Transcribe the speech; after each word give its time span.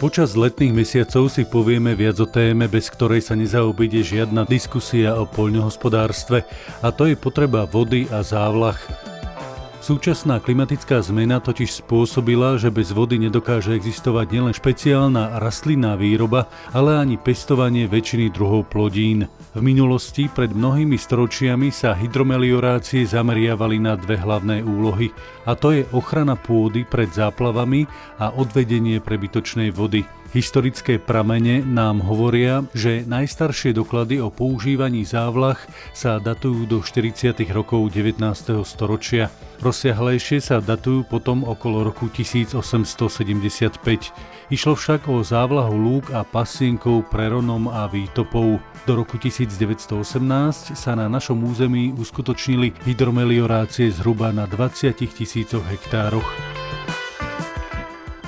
Počas 0.00 0.32
letných 0.32 0.72
mesiacov 0.72 1.28
si 1.28 1.44
povieme 1.44 1.92
viac 1.92 2.16
o 2.16 2.24
téme, 2.24 2.72
bez 2.72 2.88
ktorej 2.88 3.20
sa 3.20 3.36
nezaobíde 3.36 4.00
žiadna 4.00 4.48
diskusia 4.48 5.12
o 5.12 5.28
poľnohospodárstve 5.28 6.40
a 6.80 6.88
to 6.88 7.04
je 7.04 7.20
potreba 7.20 7.68
vody 7.68 8.08
a 8.08 8.24
závlah. 8.24 8.80
Súčasná 9.90 10.38
klimatická 10.38 11.02
zmena 11.02 11.42
totiž 11.42 11.82
spôsobila, 11.82 12.54
že 12.62 12.70
bez 12.70 12.94
vody 12.94 13.18
nedokáže 13.18 13.74
existovať 13.74 14.26
nielen 14.30 14.54
špeciálna 14.54 15.42
rastlinná 15.42 15.98
výroba, 15.98 16.46
ale 16.70 16.94
ani 16.94 17.18
pestovanie 17.18 17.90
väčšiny 17.90 18.30
druhov 18.30 18.70
plodín. 18.70 19.26
V 19.50 19.58
minulosti 19.58 20.30
pred 20.30 20.54
mnohými 20.54 20.94
storočiami 20.94 21.74
sa 21.74 21.98
hydromeliorácie 21.98 23.02
zameriavali 23.02 23.82
na 23.82 23.98
dve 23.98 24.14
hlavné 24.14 24.62
úlohy, 24.62 25.10
a 25.42 25.58
to 25.58 25.74
je 25.74 25.82
ochrana 25.90 26.38
pôdy 26.38 26.86
pred 26.86 27.10
záplavami 27.10 27.90
a 28.22 28.30
odvedenie 28.30 29.02
prebytočnej 29.02 29.74
vody. 29.74 30.06
Historické 30.30 31.02
pramene 31.02 31.58
nám 31.58 32.06
hovoria, 32.06 32.62
že 32.70 33.02
najstaršie 33.02 33.74
doklady 33.74 34.22
o 34.22 34.30
používaní 34.30 35.02
závlah 35.02 35.58
sa 35.90 36.22
datujú 36.22 36.70
do 36.70 36.78
40. 36.86 37.34
rokov 37.50 37.90
19. 37.90 38.22
storočia. 38.62 39.26
Rozsiahlejšie 39.58 40.38
sa 40.38 40.62
datujú 40.62 41.02
potom 41.10 41.42
okolo 41.42 41.82
roku 41.82 42.06
1875. 42.06 43.82
Išlo 44.54 44.78
však 44.78 45.10
o 45.10 45.18
závlahu 45.26 45.74
lúk 45.74 46.14
a 46.14 46.22
pasienkov 46.22 47.10
preronom 47.10 47.66
a 47.66 47.90
výtopov. 47.90 48.62
Do 48.86 48.92
roku 48.94 49.18
1918 49.18 50.78
sa 50.78 50.94
na 50.94 51.10
našom 51.10 51.42
území 51.42 51.90
uskutočnili 51.98 52.86
hydromeliorácie 52.86 53.90
zhruba 53.90 54.30
na 54.30 54.46
20 54.46 54.94
tisícoch 54.94 55.66
hektároch. 55.66 56.59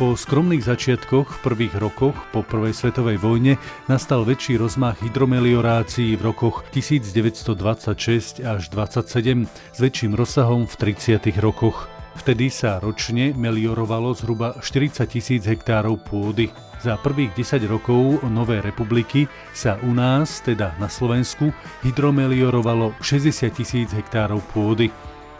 Po 0.00 0.16
skromných 0.16 0.64
začiatkoch 0.64 1.28
v 1.28 1.38
prvých 1.44 1.76
rokoch 1.76 2.16
po 2.32 2.40
prvej 2.40 2.72
svetovej 2.72 3.20
vojne 3.20 3.60
nastal 3.84 4.24
väčší 4.24 4.56
rozmach 4.56 4.96
hydromeliorácií 5.04 6.16
v 6.16 6.24
rokoch 6.24 6.64
1926 6.72 8.40
až 8.40 8.72
27 8.72 9.44
s 9.44 9.76
väčším 9.76 10.16
rozsahom 10.16 10.64
v 10.64 10.96
30. 10.96 11.20
rokoch. 11.44 11.84
Vtedy 12.16 12.48
sa 12.48 12.80
ročne 12.80 13.36
meliorovalo 13.36 14.16
zhruba 14.16 14.56
40 14.64 15.04
tisíc 15.04 15.44
hektárov 15.44 16.00
pôdy. 16.00 16.48
Za 16.80 16.96
prvých 16.96 17.36
10 17.36 17.68
rokov 17.68 18.24
Novej 18.24 18.64
republiky 18.64 19.28
sa 19.52 19.76
u 19.84 19.92
nás, 19.92 20.40
teda 20.40 20.80
na 20.80 20.88
Slovensku, 20.88 21.52
hydromeliorovalo 21.84 22.96
60 23.04 23.52
tisíc 23.52 23.92
hektárov 23.92 24.40
pôdy. 24.56 24.88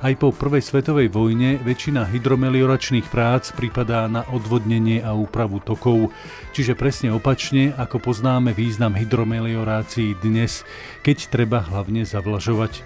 Aj 0.01 0.17
po 0.17 0.33
prvej 0.33 0.65
svetovej 0.65 1.13
vojne 1.13 1.61
väčšina 1.61 2.09
hydromelioračných 2.09 3.13
prác 3.13 3.53
pripadá 3.53 4.09
na 4.09 4.25
odvodnenie 4.33 5.05
a 5.05 5.13
úpravu 5.13 5.61
tokov, 5.61 6.09
čiže 6.57 6.73
presne 6.73 7.13
opačne, 7.13 7.77
ako 7.77 8.01
poznáme 8.09 8.57
význam 8.57 8.97
hydromeliorácií 8.97 10.17
dnes, 10.25 10.65
keď 11.05 11.29
treba 11.29 11.61
hlavne 11.61 12.09
zavlažovať. 12.09 12.81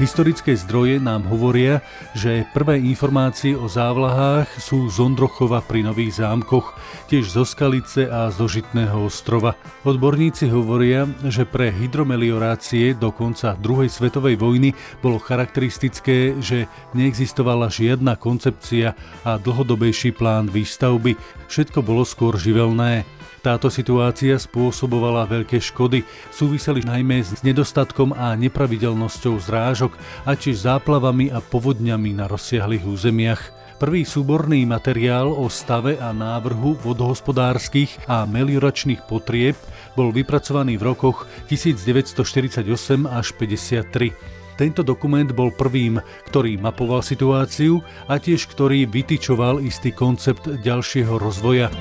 Historické 0.00 0.56
zdroje 0.56 0.96
nám 0.96 1.28
hovoria, 1.28 1.84
že 2.16 2.48
prvé 2.56 2.80
informácie 2.80 3.52
o 3.52 3.68
závlahách 3.68 4.48
sú 4.56 4.88
z 4.88 4.96
Ondrochova 4.96 5.60
pri 5.60 5.84
Nových 5.84 6.24
zámkoch, 6.24 6.72
tiež 7.12 7.28
zo 7.28 7.44
Skalice 7.44 8.08
a 8.08 8.32
zo 8.32 8.48
Žitného 8.48 8.96
ostrova. 8.96 9.60
Odborníci 9.84 10.48
hovoria, 10.48 11.04
že 11.28 11.44
pre 11.44 11.68
hydromeliorácie 11.68 12.96
do 12.96 13.12
konca 13.12 13.52
druhej 13.60 13.92
svetovej 13.92 14.40
vojny 14.40 14.72
bolo 15.04 15.20
charakteristické, 15.20 16.32
že 16.40 16.64
neexistovala 16.96 17.68
žiadna 17.68 18.16
koncepcia 18.16 18.96
a 19.28 19.36
dlhodobejší 19.36 20.16
plán 20.16 20.48
výstavby. 20.48 21.20
Všetko 21.52 21.84
bolo 21.84 22.08
skôr 22.08 22.40
živelné. 22.40 23.04
Táto 23.40 23.72
situácia 23.72 24.36
spôsobovala 24.36 25.24
veľké 25.24 25.64
škody, 25.64 26.04
súviseli 26.28 26.84
najmä 26.84 27.24
s 27.24 27.40
nedostatkom 27.40 28.12
a 28.12 28.36
nepravidelnosťou 28.36 29.40
zrážok 29.40 29.96
a 30.28 30.36
tiež 30.36 30.68
záplavami 30.68 31.32
a 31.32 31.40
povodňami 31.40 32.20
na 32.20 32.28
rozsiahlých 32.28 32.84
územiach. 32.84 33.42
Prvý 33.80 34.04
súborný 34.04 34.68
materiál 34.68 35.32
o 35.32 35.48
stave 35.48 35.96
a 35.96 36.12
návrhu 36.12 36.76
vodohospodárskych 36.84 38.04
a 38.12 38.28
melioračných 38.28 39.08
potrieb 39.08 39.56
bol 39.96 40.12
vypracovaný 40.12 40.76
v 40.76 40.92
rokoch 40.92 41.24
1948 41.48 42.68
až 43.08 43.26
53. 43.40 44.60
Tento 44.60 44.84
dokument 44.84 45.32
bol 45.32 45.48
prvým, 45.48 45.96
ktorý 46.28 46.60
mapoval 46.60 47.00
situáciu 47.00 47.80
a 48.04 48.20
tiež 48.20 48.52
ktorý 48.52 48.84
vytyčoval 48.84 49.64
istý 49.64 49.96
koncept 49.96 50.44
ďalšieho 50.44 51.16
rozvoja. 51.16 51.72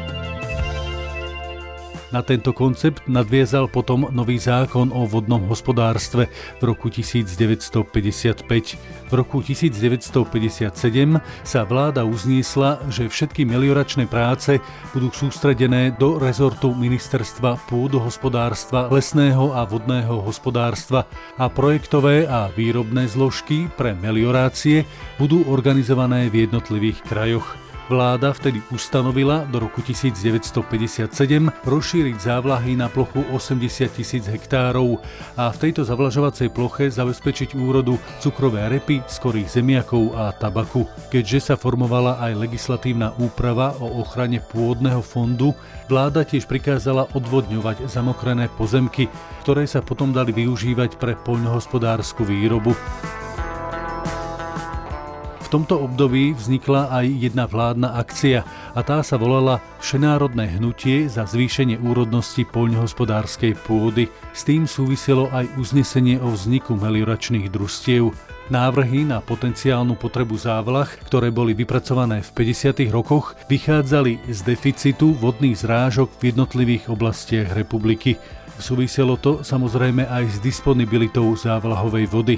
Na 2.10 2.26
tento 2.26 2.58
koncept 2.58 3.06
nadviezal 3.06 3.70
potom 3.70 4.10
nový 4.10 4.42
zákon 4.42 4.90
o 4.90 5.06
vodnom 5.06 5.46
hospodárstve 5.46 6.26
v 6.58 6.64
roku 6.66 6.90
1955. 6.90 8.50
V 9.10 9.14
roku 9.14 9.46
1957 9.46 10.74
sa 11.46 11.62
vláda 11.70 12.02
uzniesla, 12.10 12.82
že 12.90 13.06
všetky 13.06 13.46
melioračné 13.46 14.10
práce 14.10 14.58
budú 14.90 15.14
sústredené 15.14 15.94
do 15.94 16.18
rezortu 16.18 16.74
ministerstva 16.74 17.70
pôdohospodárstva, 17.70 18.90
lesného 18.90 19.54
a 19.54 19.62
vodného 19.70 20.26
hospodárstva 20.26 21.06
a 21.38 21.46
projektové 21.46 22.26
a 22.26 22.50
výrobné 22.50 23.06
zložky 23.06 23.70
pre 23.78 23.94
meliorácie 23.94 24.90
budú 25.22 25.46
organizované 25.46 26.26
v 26.34 26.50
jednotlivých 26.50 27.06
krajoch. 27.06 27.69
Vláda 27.90 28.30
vtedy 28.38 28.62
ustanovila 28.70 29.50
do 29.50 29.66
roku 29.66 29.82
1957 29.82 31.10
rozšíriť 31.66 32.16
závlahy 32.22 32.78
na 32.78 32.86
plochu 32.86 33.26
80 33.34 33.90
tisíc 33.90 34.30
hektárov 34.30 35.02
a 35.34 35.50
v 35.50 35.58
tejto 35.58 35.82
zavlažovacej 35.82 36.54
ploche 36.54 36.94
zabezpečiť 36.94 37.58
úrodu 37.58 37.98
cukrové 38.22 38.70
repy, 38.70 39.02
skorých 39.10 39.50
zemiakov 39.50 40.14
a 40.14 40.30
tabaku. 40.38 40.86
Keďže 41.10 41.50
sa 41.50 41.56
formovala 41.58 42.22
aj 42.22 42.38
legislatívna 42.38 43.18
úprava 43.18 43.74
o 43.82 44.06
ochrane 44.06 44.38
pôdneho 44.38 45.02
fondu, 45.02 45.58
vláda 45.90 46.22
tiež 46.22 46.46
prikázala 46.46 47.10
odvodňovať 47.18 47.90
zamokrené 47.90 48.54
pozemky, 48.54 49.10
ktoré 49.42 49.66
sa 49.66 49.82
potom 49.82 50.14
dali 50.14 50.30
využívať 50.30 51.02
pre 51.02 51.18
poľnohospodárskú 51.26 52.22
výrobu. 52.22 52.78
V 55.50 55.58
tomto 55.58 55.82
období 55.82 56.38
vznikla 56.38 56.94
aj 56.94 57.10
jedna 57.10 57.50
vládna 57.50 57.98
akcia 57.98 58.46
a 58.78 58.86
tá 58.86 59.02
sa 59.02 59.18
volala 59.18 59.58
Všenárodné 59.82 60.46
hnutie 60.46 61.10
za 61.10 61.26
zvýšenie 61.26 61.82
úrodnosti 61.82 62.46
poľnohospodárskej 62.54 63.58
pôdy. 63.66 64.14
S 64.30 64.46
tým 64.46 64.70
súviselo 64.70 65.26
aj 65.34 65.50
uznesenie 65.58 66.22
o 66.22 66.30
vzniku 66.30 66.78
melioračných 66.78 67.50
družstiev. 67.50 68.14
Návrhy 68.54 69.10
na 69.10 69.26
potenciálnu 69.26 69.98
potrebu 69.98 70.38
závlah, 70.38 70.86
ktoré 71.10 71.34
boli 71.34 71.58
vypracované 71.58 72.22
v 72.22 72.30
50. 72.54 72.86
rokoch, 72.94 73.34
vychádzali 73.50 74.30
z 74.30 74.40
deficitu 74.46 75.18
vodných 75.18 75.58
zrážok 75.58 76.14
v 76.22 76.30
jednotlivých 76.30 76.94
oblastiach 76.94 77.58
republiky. 77.58 78.22
Súviselo 78.62 79.18
to 79.18 79.42
samozrejme 79.42 80.06
aj 80.06 80.30
s 80.30 80.38
disponibilitou 80.46 81.34
závlahovej 81.34 82.06
vody. 82.06 82.38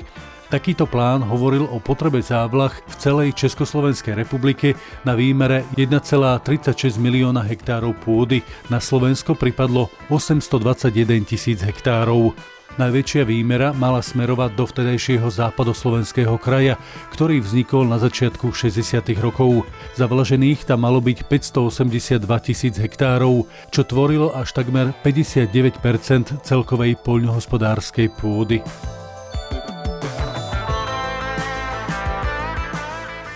Takýto 0.51 0.83
plán 0.83 1.23
hovoril 1.23 1.63
o 1.63 1.79
potrebe 1.79 2.19
závlah 2.19 2.75
v 2.83 2.95
celej 2.99 3.39
Československej 3.39 4.19
republike 4.19 4.75
na 5.07 5.15
výmere 5.15 5.63
1,36 5.79 6.99
milióna 6.99 7.39
hektárov 7.39 7.95
pôdy. 8.03 8.43
Na 8.67 8.83
Slovensko 8.83 9.39
pripadlo 9.39 9.87
821 10.11 11.23
tisíc 11.23 11.63
hektárov. 11.63 12.35
Najväčšia 12.75 13.23
výmera 13.23 13.71
mala 13.71 14.03
smerovať 14.03 14.51
do 14.59 14.67
vtedajšieho 14.67 15.31
západoslovenského 15.31 16.35
kraja, 16.35 16.75
ktorý 17.15 17.39
vznikol 17.39 17.87
na 17.87 17.95
začiatku 17.95 18.51
60. 18.51 19.07
rokov. 19.23 19.63
Zavlažených 19.95 20.67
tam 20.67 20.83
malo 20.83 20.99
byť 20.99 21.31
582 21.31 22.27
tisíc 22.43 22.75
hektárov, 22.75 23.47
čo 23.71 23.87
tvorilo 23.87 24.35
až 24.35 24.51
takmer 24.51 24.91
59% 24.99 26.43
celkovej 26.43 26.99
poľnohospodárskej 26.99 28.07
pôdy. 28.19 28.59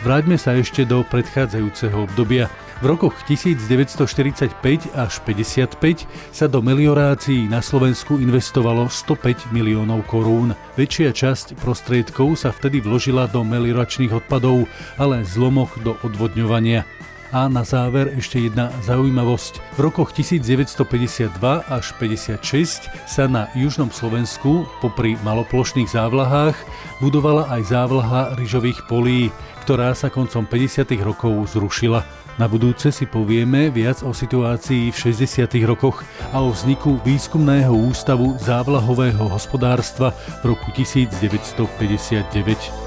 Vráťme 0.06 0.38
sa 0.38 0.54
ešte 0.54 0.86
do 0.86 1.02
predchádzajúceho 1.02 2.06
obdobia. 2.06 2.46
V 2.78 2.94
rokoch 2.94 3.18
1945 3.26 4.54
až 4.94 5.14
55 5.26 6.06
sa 6.30 6.46
do 6.46 6.62
meliorácií 6.62 7.50
na 7.50 7.58
Slovensku 7.58 8.22
investovalo 8.22 8.86
105 8.86 9.50
miliónov 9.50 10.06
korún. 10.06 10.54
Väčšia 10.78 11.10
časť 11.10 11.58
prostriedkov 11.58 12.38
sa 12.38 12.54
vtedy 12.54 12.86
vložila 12.86 13.26
do 13.26 13.42
melioračných 13.42 14.14
odpadov, 14.14 14.70
ale 15.02 15.26
zlomok 15.26 15.74
do 15.82 15.98
odvodňovania. 16.06 16.86
A 17.34 17.50
na 17.50 17.66
záver 17.66 18.14
ešte 18.14 18.38
jedna 18.38 18.70
zaujímavosť. 18.86 19.58
V 19.78 19.80
rokoch 19.82 20.14
1952 20.14 21.42
až 21.66 21.86
56 21.98 22.86
sa 23.10 23.26
na 23.26 23.50
južnom 23.58 23.90
Slovensku 23.90 24.70
popri 24.82 25.18
maloplošných 25.26 25.90
závlahách 25.90 26.58
budovala 27.02 27.50
aj 27.50 27.62
závlaha 27.70 28.22
ryžových 28.38 28.86
polí, 28.86 29.34
ktorá 29.66 29.98
sa 29.98 30.14
koncom 30.14 30.46
50. 30.46 30.94
rokov 31.02 31.58
zrušila. 31.58 32.06
Na 32.36 32.52
budúce 32.52 32.92
si 32.92 33.08
povieme 33.08 33.72
viac 33.72 34.04
o 34.04 34.12
situácii 34.12 34.92
v 34.92 34.98
60. 35.16 35.48
rokoch 35.64 36.04
a 36.36 36.44
o 36.44 36.52
vzniku 36.52 37.00
výskumného 37.02 37.72
ústavu 37.72 38.36
závlahového 38.38 39.32
hospodárstva 39.32 40.12
v 40.44 40.52
roku 40.52 40.68
1959. 40.76 42.85